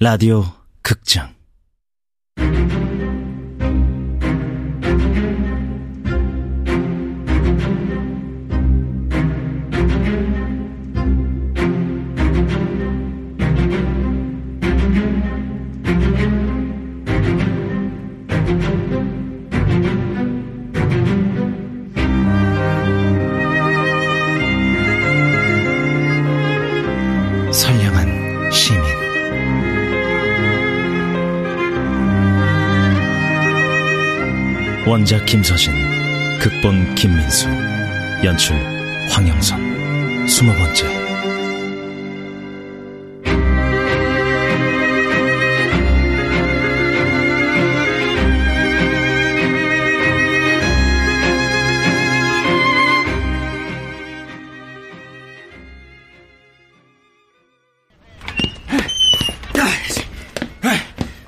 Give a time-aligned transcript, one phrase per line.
[0.00, 0.44] 라디오
[0.80, 1.34] 극장
[34.88, 35.74] 원작 김서진
[36.38, 37.46] 극본 김민수
[38.24, 38.56] 연출
[39.10, 40.86] 황영선 스무 번째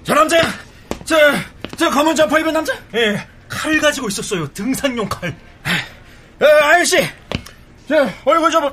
[0.03, 0.43] 저 남자야!
[1.05, 1.17] 저,
[1.77, 2.73] 저 검은 점퍼 입은 남자?
[2.95, 3.25] 예,
[3.61, 4.51] 칼 가지고 있었어요.
[4.55, 5.29] 등산용 칼.
[6.41, 6.97] 에, 아저씨!
[7.87, 8.73] 저, 얼굴 좀,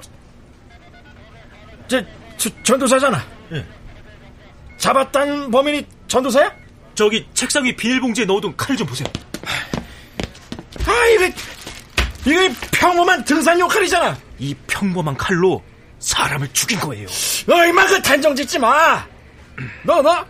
[1.90, 2.02] 저,
[2.38, 3.22] 저 전도사잖아.
[3.52, 3.66] 예.
[4.78, 6.54] 잡았다는 범인이 전도사야?
[6.96, 9.10] 저기 책상 위 비닐봉지에 넣어둔 칼 좀 보세요.
[10.86, 11.26] 아, 이거,
[12.26, 14.18] 이거 평범한 등산용 칼이잖아.
[14.40, 15.62] 이 평범한 칼로
[16.00, 17.08] 사람을 죽인 거예요.
[17.46, 19.06] 너 이마 그 단정 짓지 마!
[19.84, 20.26] 너, 너?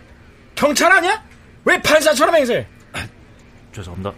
[0.56, 1.22] 경찰 아니야?
[1.64, 2.66] 왜 판사처럼 행세해?
[3.72, 4.12] 죄송합니다.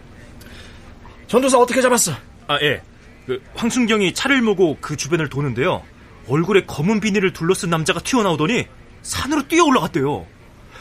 [1.31, 2.11] 전도사 어떻게 잡았어?
[2.47, 2.81] 아, 예.
[3.25, 5.81] 그 황순경이 차를 몰고 그 주변을 도는데요.
[6.27, 8.67] 얼굴에 검은 비닐을 둘러쓴 남자가 튀어나오더니
[9.01, 10.27] 산으로 뛰어 올라갔대요.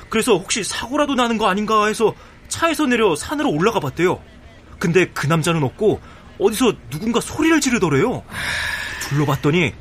[0.09, 2.17] 그래서 혹시 사고라도 나는 거 아닌가 해서
[2.49, 4.21] 차에서 내려 산으로 올라가 봤대요.
[4.81, 6.01] 근데 그 남자는 없고
[6.41, 8.25] 어디서 누군가 소리를 지르더래요.
[9.03, 9.73] 둘러봤더니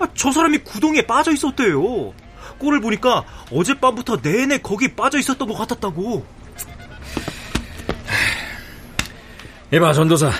[0.00, 2.12] 아, 저 사람이 구덩이에 빠져 있었대요.
[2.58, 6.26] 꼴을 보니까 어젯밤부터 내내 거기 빠져 있었던 것 같았다고.
[9.72, 10.30] 이봐, 전도사.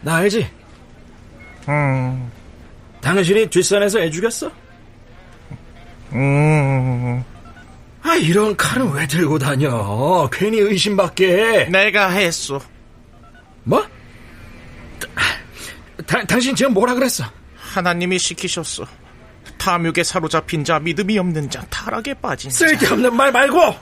[0.00, 0.48] 나 알지?
[1.68, 2.30] 음,
[3.00, 4.50] 당신이 뒷산에서 애 죽였어?
[6.12, 7.22] 음.
[8.02, 10.28] 아, 이런 칼은 왜 들고 다녀?
[10.32, 11.68] 괜히 의심받게.
[11.70, 12.60] 내가 했소.
[13.64, 13.86] 뭐?
[16.06, 17.24] 다, 당신 지금 뭐라 그랬어?
[17.56, 18.86] 하나님이 시키셨소.
[19.58, 22.56] 탐욕에 사로잡힌 자, 믿음이 없는 자, 타락에 빠진 자.
[22.58, 23.74] 쓸데없는 말 말고!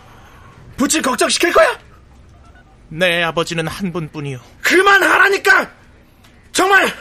[0.77, 1.79] 부치 걱정시킬 거야?
[2.89, 4.39] 내 아버지는 한 분뿐이요.
[4.67, 5.71] 그만하라니까!
[6.51, 6.93] 정말!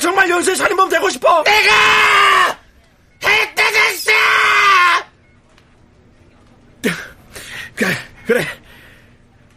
[0.00, 1.42] 정말 연쇄 살인범 되고 싶어!
[1.42, 2.58] 내가!
[3.22, 4.12] 했다졌어!
[7.74, 7.94] 그래,
[8.26, 8.46] 그래.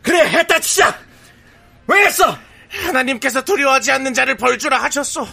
[0.04, 1.00] 그래, 했다 치자!
[1.88, 2.38] 왜 했어?
[2.70, 5.26] 하나님께서 두려워하지 않는 자를 벌주라 하셨소.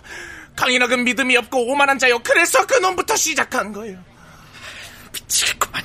[0.55, 2.21] 강인하은 믿음이 없고 오만한 자요.
[2.21, 3.99] 그래서 그 놈부터 시작한 거예요.
[5.13, 5.83] 미치겠구만.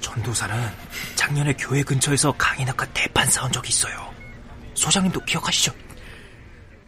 [0.00, 0.70] 전도사는
[1.14, 4.21] 작년에 교회 근처에서 강인학과 대판 싸운 적이 있어요.
[4.74, 5.72] 소장님도 기억하시죠?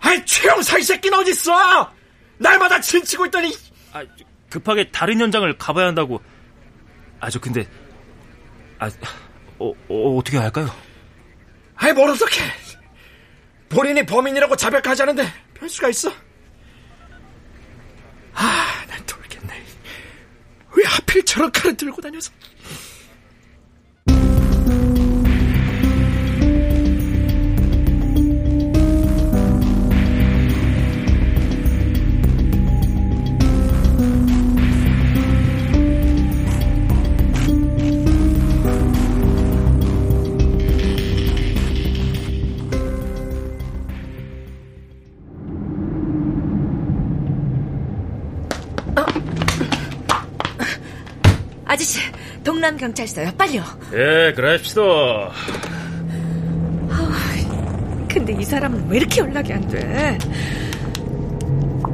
[0.01, 1.93] 아이, 최영사 이 새끼는 어딨어!
[2.39, 3.57] 날마다 진치고 있더니,
[3.93, 4.05] 아,
[4.51, 6.23] 급하게 다른 현장을 가봐야 한다고.
[7.21, 7.67] 아, 저 근데
[8.79, 8.91] 아,
[9.59, 10.69] 어, 어 어떻게 할까요?
[11.77, 12.53] 아이, 뭘 어떡해.
[13.69, 16.11] 본인이 범인이라고 자백하자는데, 별 수가 있어?
[18.35, 19.63] 아, 난 돌겠네.
[20.77, 22.31] 왜 하필 저런 칼을 들고 다녀서.
[52.65, 53.33] 동남 경찰서요.
[53.37, 53.63] 빨리요.
[53.93, 54.81] 예, 그럽시다.
[58.09, 60.17] 근데 이 사람은 왜 이렇게 연락이 안 돼?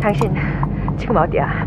[0.00, 0.32] 당신
[0.96, 1.66] 지금 어디야?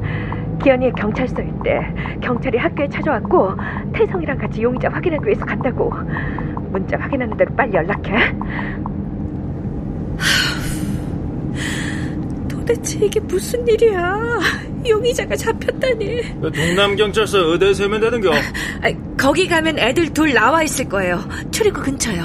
[0.64, 1.82] 기현이 경찰서에 있대.
[2.22, 3.52] 경찰이 학교에 찾아왔고
[3.94, 5.92] 태성이랑 같이 용의자 확인하기 위해서 간다고.
[6.72, 8.34] 문자 확인하는 대로 빨리 연락해.
[12.48, 14.40] 도대체 이게 무슨 일이야?
[14.88, 16.42] 용의자가 잡 혔다니.
[16.42, 18.34] 그 동남경찰서 의대에 세면 되는겨.
[18.34, 21.28] 아, 거기 가면 애들 둘 나와 있을 거예요.
[21.52, 22.24] 출입구 근처요.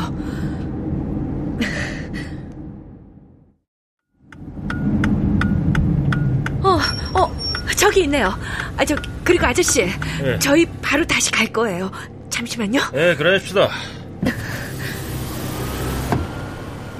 [6.63, 6.79] 어,
[7.15, 7.33] 어,
[7.77, 8.35] 저기 있네요.
[8.77, 8.95] 아, 저,
[9.25, 9.83] 그리고 아저씨.
[10.25, 10.39] 예.
[10.39, 11.91] 저희 바로 다시 갈 거예요.
[12.31, 12.81] 잠시만요.
[12.95, 13.69] 예, 그럽시다.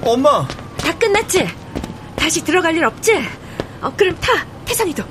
[0.01, 0.47] 엄마!
[0.77, 1.47] 다 끝났지?
[2.15, 3.13] 다시 들어갈 일 없지?
[3.81, 4.45] 어, 그럼 타.
[4.65, 5.03] 태상이도.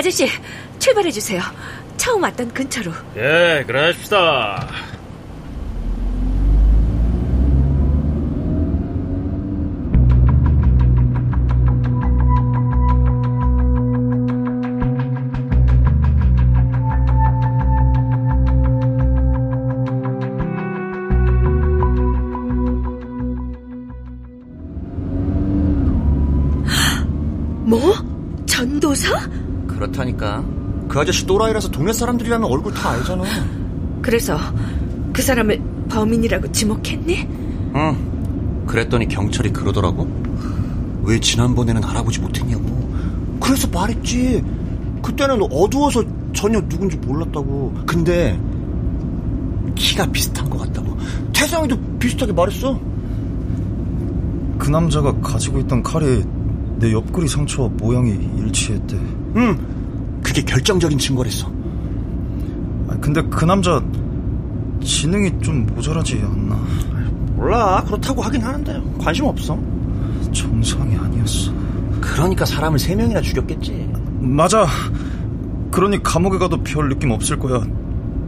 [0.00, 0.26] 아저씨,
[0.78, 1.42] 출발해주세요.
[1.98, 2.90] 처음 왔던 근처로.
[3.18, 4.66] 예, 그러십시다.
[27.66, 27.94] 뭐?
[28.46, 29.39] 전도사?
[29.80, 30.44] 그렇다니까.
[30.88, 33.24] 그 아저씨 또라이라서 동네 사람들이라면 얼굴 다 알잖아.
[34.02, 34.36] 그래서
[35.12, 37.28] 그 사람을 범인이라고 지목했니?
[37.76, 38.64] 응.
[38.66, 40.06] 그랬더니 경찰이 그러더라고.
[41.02, 42.64] 왜 지난번에는 알아보지 못했냐고.
[43.40, 44.44] 그래서 말했지.
[45.02, 46.04] 그때는 어두워서
[46.34, 47.74] 전혀 누군지 몰랐다고.
[47.86, 48.38] 근데
[49.74, 50.94] 키가 비슷한 것 같다고.
[51.32, 52.78] 태상이도 비슷하게 말했어.
[54.58, 56.22] 그 남자가 가지고 있던 칼이
[56.78, 59.19] 내 옆구리 상처와 모양이 일치했대.
[59.36, 60.20] 응.
[60.22, 61.50] 그게 결정적인 증거랬어.
[62.88, 63.82] 아, 근데 그 남자
[64.82, 66.58] 지능이 좀 모자라지 않나?
[67.36, 67.82] 몰라.
[67.86, 69.58] 그렇다고 하긴 하는데 관심 없어.
[70.32, 71.52] 정상이 아니었어.
[72.00, 73.90] 그러니까 사람을 세 명이나 죽였겠지.
[74.20, 74.66] 맞아.
[75.70, 77.62] 그러니 감옥에 가도 별 느낌 없을 거야.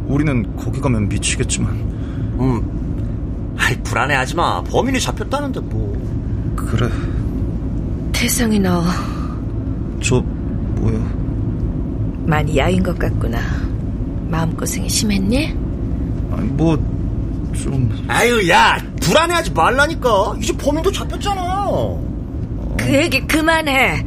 [0.07, 1.73] 우리는 거기 가면 미치겠지만.
[2.41, 3.55] 음.
[3.59, 4.63] 아이 불안해하지 마.
[4.63, 6.55] 범인이 잡혔다는데 뭐.
[6.57, 6.89] 그래.
[8.13, 10.25] 태성이 너저
[10.83, 10.99] 뭐야?
[12.27, 13.39] 많이 야윈 것 같구나.
[14.29, 15.47] 마음고생이 심했니?
[16.33, 16.77] 아니 뭐
[17.55, 18.05] 좀.
[18.09, 20.37] 아유 야 불안해하지 말라니까.
[20.41, 21.69] 이제 범인도 잡혔잖아.
[22.79, 24.05] 그 얘기 그만해.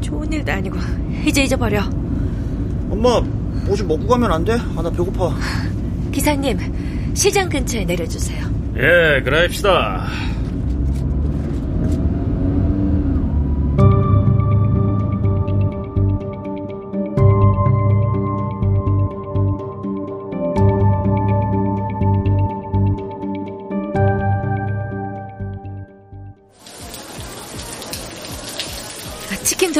[0.00, 0.78] 좋은 일도 아니고
[1.26, 1.82] 이제 잊어버려.
[2.90, 4.52] 엄마 뭐 좀 먹고 가면 안 돼?
[4.76, 5.34] 아 나 배고파.
[6.12, 6.58] 기사님,
[7.14, 8.46] 시장 근처에 내려주세요.
[8.76, 10.06] 예, 그러십시다.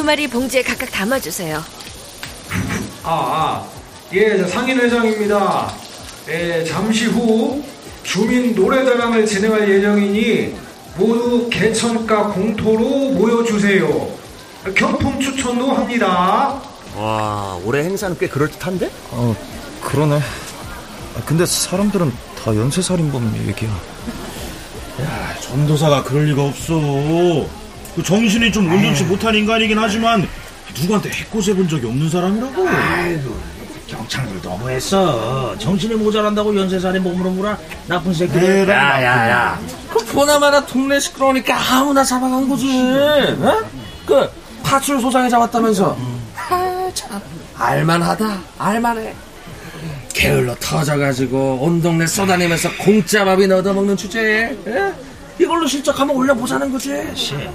[0.09, 1.63] 마리 봉지에 각각 담아주세요.
[3.05, 3.69] 아, 아.
[4.15, 5.71] 예, 저 상인 회장입니다.
[6.29, 7.63] 예, 잠시 후
[8.05, 10.57] 주민 노래자랑을 진행할 예정이니
[10.97, 14.09] 모두 개천가 공토로 모여주세요.
[14.75, 16.59] 경품 추천도 합니다.
[16.97, 18.91] 와 올해 행사는 꽤 그럴듯한데?
[19.11, 19.37] 어
[19.83, 20.17] 그러네.
[20.17, 22.11] 아, 근데 사람들은
[22.43, 23.79] 다 연쇄살인범 얘기야.
[25.43, 27.68] 전도사가 그럴 리가 없어.
[27.99, 30.25] 그 정신이 좀 온전치 못한 인간이긴 하지만
[30.81, 32.69] 누구한테 해코지 해본 적이 없는 사람이라고.
[32.69, 33.37] 아이고
[33.89, 35.57] 경찰들 너무했어.
[35.59, 37.57] 정신이 모자란다고 연쇄살인 몸으로 물어?
[37.89, 38.69] 나쁜 새끼들.
[38.69, 39.59] 야야야.
[39.91, 42.71] 그 보나마나 동네 시끄러우니까 아무나 잡아간 거지.
[42.71, 43.65] 어?
[44.07, 44.31] 그
[44.63, 45.99] 파출 소장에 잡았다면서.
[46.37, 47.21] 아 참
[47.57, 48.39] 알만하다.
[48.59, 49.13] 알만해.
[50.15, 54.93] 게을러 터져가지고 온 동네 쏟아내면서 공짜 밥이 얻어먹는 주제에 예?
[55.41, 56.93] 이걸로 실적 한번 올려보자는 거지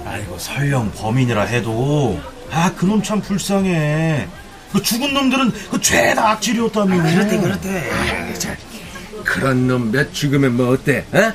[0.06, 2.18] 아이고 설령 범인이라 해도
[2.50, 4.28] 아 그놈 참 불쌍해.
[4.72, 7.02] 그 죽은 놈들은 그 죄다 악질이었다며.
[7.02, 8.56] 그렇대 그렇대 자,
[9.24, 11.32] 그런 놈 몇 죽으면 뭐 어때 어?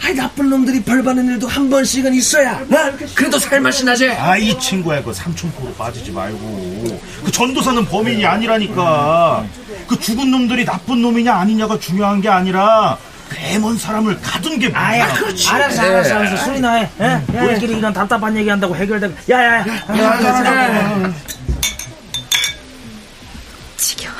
[0.00, 2.96] 아이 나쁜 놈들이 벌 받는 일도 한 번씩은 있어야 어?
[3.14, 9.44] 그래도 살맛이 나지 아이 친구야 그 삼촌포로 빠지지 말고 그 전도사는 범인이 아니라니까
[9.88, 12.96] 그 죽은 놈들이 나쁜 놈이냐 아니냐가 중요한 게 아니라
[13.28, 14.82] 그 애먼 사람을 가둔 게 문제야?
[14.86, 15.48] 아야 그렇지.
[15.48, 16.44] 알았어 알았어 알았어.
[16.44, 17.38] 술이나 해 예?
[17.40, 19.14] 우리끼리 이런 답답한 얘기한다고 해결되고.
[19.30, 19.64] 야 야야.
[23.76, 24.16] 지겨워.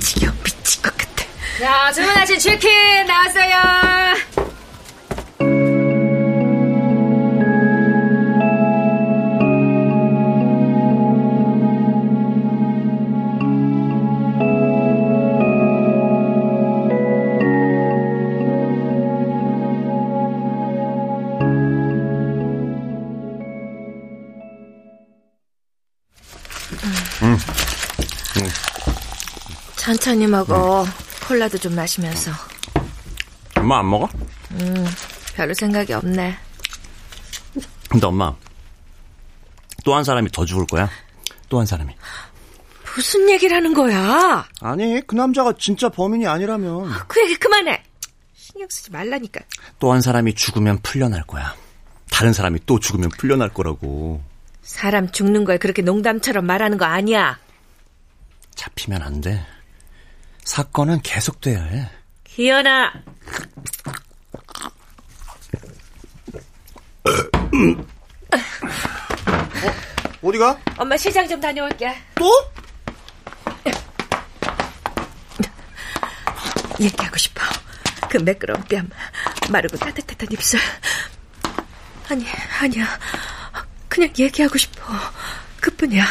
[0.00, 0.32] 지겨워.
[0.44, 1.24] 미칠 것 같아.
[1.58, 2.70] 자, 주문하신 치킨
[3.06, 4.14] 나왔어요.
[29.76, 30.86] 천천히 먹어.
[31.26, 32.30] 콜라도 좀 마시면서.
[33.56, 34.08] 엄마 안 먹어?
[35.34, 36.36] 별로 생각이 없네.
[37.88, 38.34] 근데 엄마
[39.84, 40.88] 또 한 사람이 더 죽을 거야.
[41.48, 41.94] 또 한 사람이.
[42.94, 44.46] 무슨 얘기를 하는 거야?
[44.60, 47.82] 아니 그 남자가 진짜 범인이 아니라면 그 얘기 그만해.
[48.34, 49.40] 신경 쓰지 말라니까.
[49.78, 51.54] 또 한 사람이 죽으면 풀려날 거야.
[52.10, 54.20] 다른 사람이 또 죽으면 풀려날 거라고.
[54.62, 57.38] 사람 죽는 걸 그렇게 농담처럼 말하는 거 아니야.
[58.54, 59.44] 잡히면 안 돼.
[60.44, 61.90] 사건은 계속돼야 해.
[62.24, 62.92] 기현아.
[70.22, 70.28] 어?
[70.28, 70.58] 어디가?
[70.76, 71.94] 엄마 시장 좀 다녀올게.
[72.14, 72.30] 또?
[76.80, 77.42] 얘기하고 싶어.
[78.08, 78.88] 그 매끄러운 뺨,
[79.50, 80.58] 마르고 따뜻했던 입술.
[82.08, 82.24] 아니,
[82.60, 82.86] 아니야.
[83.90, 84.94] 그냥 얘기하고 싶어.
[85.60, 86.06] 그뿐이야.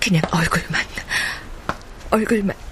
[0.00, 0.84] 그냥 얼굴만,
[2.10, 2.69] 얼굴만.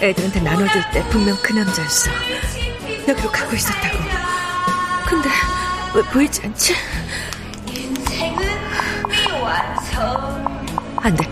[0.00, 2.10] 애들한테 나눠줄 때 분명 그 남자였어.
[3.08, 3.98] 여기로 가고 있었다고.
[5.06, 5.28] 근데
[5.94, 6.74] 왜 보이지 않지?
[11.02, 11.28] 안 돼.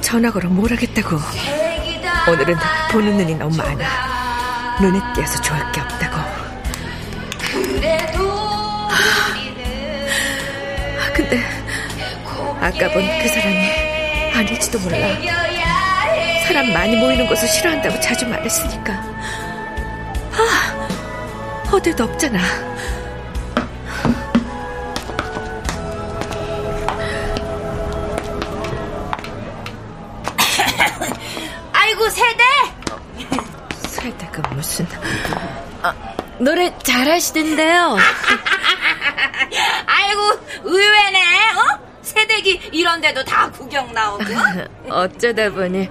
[0.00, 1.16] 전화 걸어 뭘 하겠다고.
[2.28, 2.56] 오늘은
[2.90, 4.78] 보는 눈이 너무 많아.
[4.80, 6.16] 눈에 띄어서 좋을 게 없다고.
[11.14, 11.38] 근데
[12.60, 15.39] 아까 본 그 사람이 아닐지도 몰라.
[16.52, 18.92] 사람 많이 모이는 곳을 싫어한다고 자주 말했으니까.
[20.32, 20.88] 아,
[21.70, 22.40] 어딜도 없잖아.
[31.72, 32.42] 아이고 세대
[33.86, 34.84] 세대가 무슨...
[35.82, 35.94] 아,
[36.38, 37.96] 노래 잘하시던데요.
[39.86, 40.20] 아이고
[40.64, 41.78] 의외네 어?
[42.02, 44.24] 세대기 이런데도 다 구경 나오고
[44.90, 45.88] 어쩌다 보니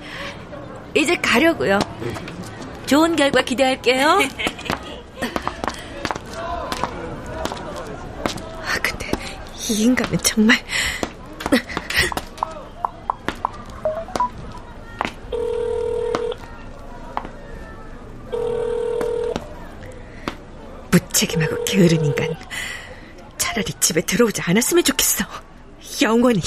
[0.95, 1.79] 이제 가려고요.
[2.85, 4.19] 좋은 결과 기대할게요.
[8.61, 9.11] 아, 근데
[9.69, 10.57] 이 인간은 정말
[20.91, 22.35] 무책임하고 게으른 인간.
[23.37, 25.25] 차라리 집에 들어오지 않았으면 좋겠어.
[26.01, 26.41] 영원히.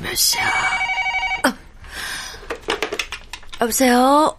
[0.00, 0.44] 몇 시야?
[1.46, 1.52] 어.
[3.60, 4.38] 여보세요?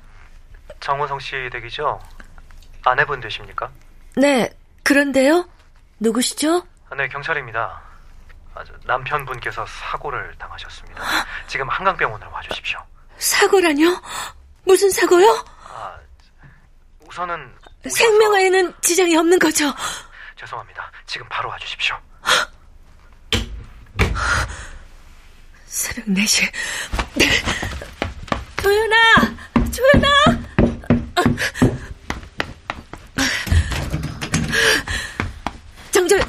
[0.80, 2.00] 정우성 씨 댁이죠?
[2.84, 3.70] 아내분 되십니까?
[4.16, 4.50] 네,
[4.84, 5.48] 그런데요?
[6.00, 6.66] 누구시죠?
[6.90, 7.82] 아, 네, 경찰입니다.
[8.54, 11.02] 아, 저 남편분께서 사고를 당하셨습니다.
[11.48, 12.80] 지금 한강병원으로 와주십시오.
[13.18, 14.00] 사고라뇨?
[14.64, 15.46] 무슨 사고요?
[17.08, 17.56] 우선은
[17.90, 19.74] 생명에는 지장이 없는 거죠?
[20.38, 20.92] 죄송합니다.
[21.06, 21.96] 지금 바로 와주십시오.
[25.76, 26.50] 새벽 4시.
[28.64, 28.96] 조연아!
[29.74, 30.08] 조연아!
[35.92, 36.22] 정절,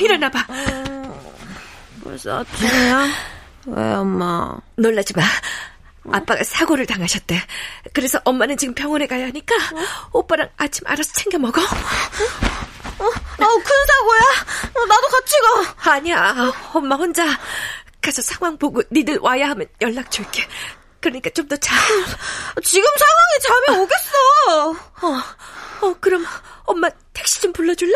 [0.00, 0.46] 일어나봐.
[2.04, 3.08] 벌써 아침이야?
[3.66, 4.56] 왜 엄마?
[4.76, 5.22] 놀라지 마.
[6.12, 7.42] 아빠가 사고를 당하셨대.
[7.92, 9.56] 그래서 엄마는 지금 병원에 가야 하니까
[10.12, 11.60] 오빠랑 아침 알아서 챙겨 먹어.
[11.60, 14.20] 어, 아우 큰 사고야.
[14.74, 15.90] 어, 나도 같이 가.
[15.92, 16.52] 아니야.
[16.72, 17.26] 엄마 혼자
[18.06, 20.46] 가서 상황 보고 니들 와야 하면 연락 줄게.
[21.00, 21.74] 그러니까 좀 더 자.
[22.62, 24.70] 지금 상황에 잠이 오겠어.
[25.02, 26.24] 어, 어, 그럼
[26.64, 27.92] 엄마 택시 좀 불러줄래?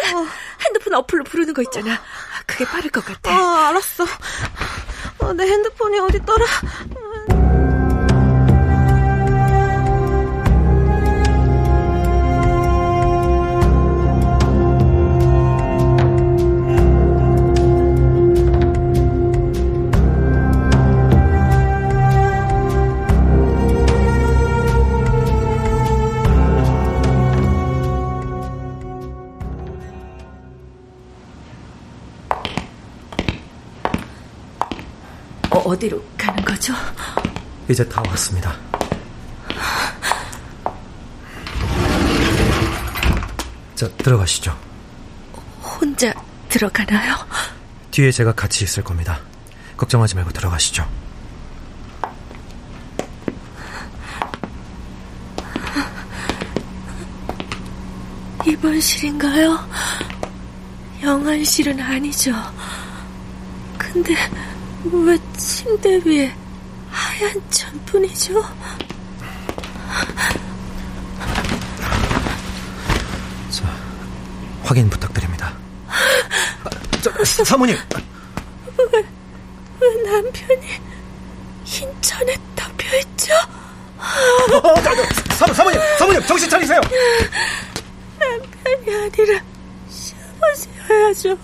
[0.65, 2.01] 핸드폰 어플로 부르는 거 있잖아.
[2.47, 3.31] 그게 빠를 것 같아.
[3.31, 4.05] 어, 알았어.
[5.19, 6.45] 어, 내 핸드폰이 어딨더라?
[35.51, 36.73] 어, 어디로 가는 거죠?
[37.69, 38.57] 이제 다 왔습니다.
[43.75, 44.57] 자, 들어가시죠.
[45.63, 46.13] 혼자
[46.49, 47.15] 들어가나요?
[47.91, 49.21] 뒤에 제가 같이 있을 겁니다.
[49.77, 50.87] 걱정하지 말고 들어가시죠.
[58.47, 59.59] 입원실인가요?
[61.03, 62.33] 영안실은 아니죠.
[63.79, 64.15] 근데
[64.85, 66.33] 왜 침대 위에
[66.91, 68.43] 하얀 천뿐이죠?
[73.51, 73.65] 자,
[74.63, 75.53] 확인 부탁드립니다.
[75.89, 76.71] 아,
[77.01, 77.77] 저, 사모님.
[78.93, 79.03] 왜,
[79.81, 80.67] 왜 남편이
[81.65, 83.33] 흰천에 덮여있죠?
[84.63, 86.81] 어, 저, 저, 사, 사모님, 사모님, 정신 차리세요!
[88.19, 89.43] 남편이 아니라
[89.89, 91.37] 시아버지여야죠.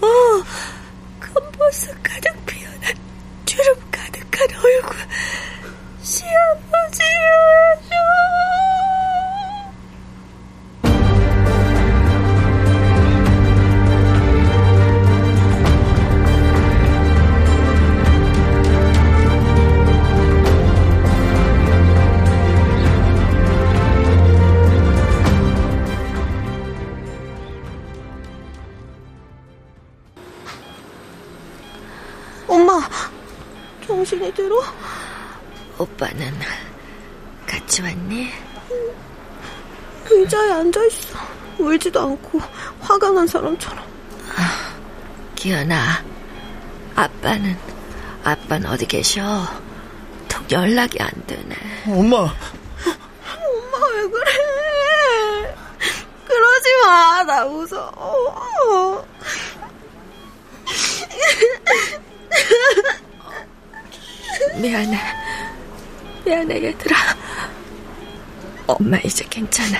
[35.78, 36.32] 오빠는
[37.46, 38.32] 같이 왔니?
[40.10, 41.18] 의자에 앉아있어.
[41.58, 42.40] 울지도 않고
[42.80, 43.84] 화가 난 사람처럼.
[45.34, 46.02] 기현아,
[46.94, 47.56] 아빠는,
[48.24, 49.22] 아빠는 어디 계셔?
[50.28, 51.54] 통 연락이 안 되네.
[51.86, 52.32] 엄마, 엄마
[53.94, 55.54] 왜 그래?
[56.26, 57.22] 그러지 마.
[57.24, 59.06] 나 무서워.
[64.56, 65.25] 미안해.
[66.26, 66.96] 미안해, 얘들아.
[68.66, 69.78] 엄마 이제 괜찮아.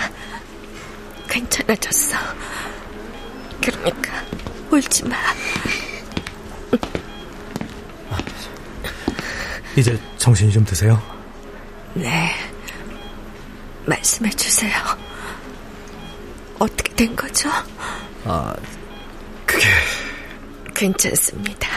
[1.28, 2.16] 괜찮아졌어.
[3.60, 4.22] 그러니까
[4.70, 5.16] 울지 마.
[9.76, 11.02] 이제 정신이 좀 드세요?
[11.94, 12.32] 네.
[13.84, 14.72] 말씀해 주세요.
[16.60, 17.50] 어떻게 된 거죠?
[18.24, 18.54] 아,
[19.44, 19.66] 그게...
[20.74, 21.68] 괜찮습니다.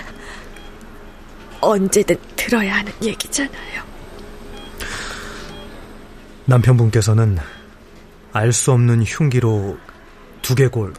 [1.60, 3.88] 언제든 들어야 하는 얘기잖아요.
[6.49, 7.38] 남편분께서는
[8.33, 9.77] 알 수 없는 흉기로
[10.41, 10.93] 두개골,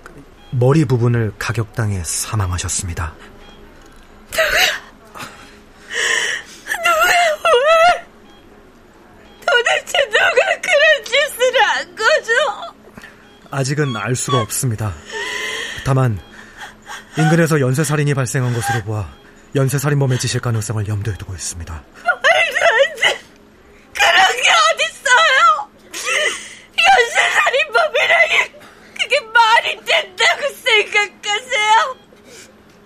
[0.53, 3.15] 머리 부분을 가격당해 사망하셨습니다.
[4.31, 4.45] 누가
[7.57, 8.07] 왜?
[9.41, 10.29] 도대체 누가
[10.63, 12.31] 그런 짓을 한 거죠?
[13.51, 14.95] 아직은 알 수가 없습니다.
[15.85, 16.21] 다만
[17.19, 19.09] 인근에서 연쇄살인이 발생한 것으로 보아
[19.57, 21.73] 연쇄살인범의 지실 가능성을 염두에 두고 있습니다.
[21.75, 23.21] 말도 안 돼.
[23.95, 25.71] 그런 게 어딨어요?
[26.79, 28.53] 연쇄살인범이라니
[29.01, 31.97] 그게 말이 된다고 생각하세요?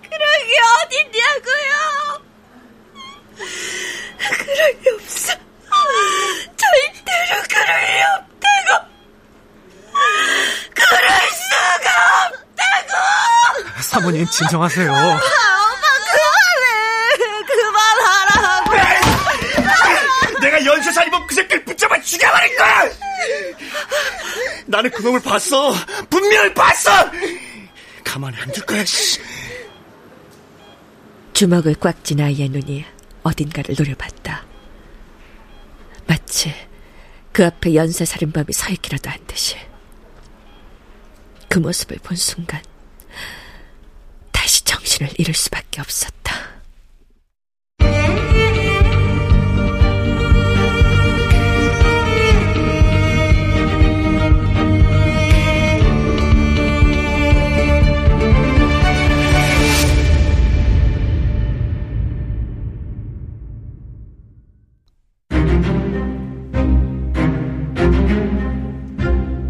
[0.01, 0.51] 그런 게
[0.81, 1.71] 어딨냐고요?
[4.39, 5.33] 그럴 리 없어.
[6.57, 8.69] 절대로 그럴 리 없다고.
[10.73, 11.87] 그럴 수가
[12.25, 12.91] 없다고.
[13.83, 14.91] 사모님 진정하세요.
[14.91, 15.19] 엄마
[16.11, 17.45] 그만해.
[17.47, 18.75] 그만하라고.
[20.41, 22.89] 내가 연쇄살인범 그 새끼를 붙잡아 죽여버릴 거야!
[24.67, 25.73] 나는 그놈을 봤어!
[26.09, 26.91] 분명히 봤어!
[28.03, 29.19] 가만히 안 둘 거야, 씨!
[31.33, 32.85] 주먹을 꽉 쥔 아이의 눈이
[33.23, 34.45] 어딘가를 노려봤다.
[36.07, 36.53] 마치
[37.31, 39.57] 그 앞에 연쇄살인범이 서 있기라도 한 듯이.
[41.49, 42.61] 그 모습을 본 순간
[44.95, 46.15] 정신을 잃을 수밖에 없었다.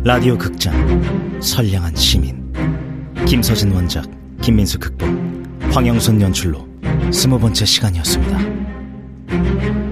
[0.03, 2.53] 라디오 극장 선량한 시민
[3.25, 4.05] 김서진 원작
[4.41, 5.14] 김민수 극본
[5.75, 6.65] 황영선 연출로
[7.11, 9.84] 스무 번째 시간이었습니다.